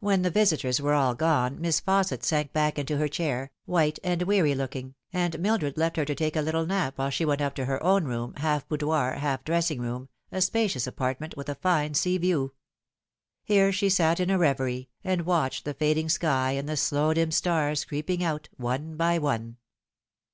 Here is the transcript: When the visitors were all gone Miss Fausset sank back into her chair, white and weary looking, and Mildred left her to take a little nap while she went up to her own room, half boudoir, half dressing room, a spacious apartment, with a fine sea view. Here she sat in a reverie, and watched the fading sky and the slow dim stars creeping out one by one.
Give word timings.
When 0.00 0.22
the 0.22 0.30
visitors 0.30 0.80
were 0.80 0.94
all 0.94 1.14
gone 1.14 1.60
Miss 1.60 1.78
Fausset 1.78 2.24
sank 2.24 2.54
back 2.54 2.78
into 2.78 2.96
her 2.96 3.06
chair, 3.06 3.52
white 3.66 3.98
and 4.02 4.22
weary 4.22 4.54
looking, 4.54 4.94
and 5.12 5.38
Mildred 5.38 5.76
left 5.76 5.98
her 5.98 6.06
to 6.06 6.14
take 6.14 6.36
a 6.36 6.40
little 6.40 6.64
nap 6.64 6.96
while 6.96 7.10
she 7.10 7.26
went 7.26 7.42
up 7.42 7.54
to 7.56 7.66
her 7.66 7.78
own 7.82 8.06
room, 8.06 8.32
half 8.38 8.66
boudoir, 8.66 9.16
half 9.18 9.44
dressing 9.44 9.78
room, 9.82 10.08
a 10.30 10.40
spacious 10.40 10.86
apartment, 10.86 11.36
with 11.36 11.50
a 11.50 11.54
fine 11.54 11.92
sea 11.92 12.16
view. 12.16 12.54
Here 13.44 13.72
she 13.72 13.90
sat 13.90 14.20
in 14.20 14.30
a 14.30 14.38
reverie, 14.38 14.88
and 15.04 15.26
watched 15.26 15.66
the 15.66 15.74
fading 15.74 16.08
sky 16.08 16.52
and 16.52 16.66
the 16.66 16.74
slow 16.78 17.12
dim 17.12 17.30
stars 17.30 17.84
creeping 17.84 18.24
out 18.24 18.48
one 18.56 18.96
by 18.96 19.18
one. 19.18 19.58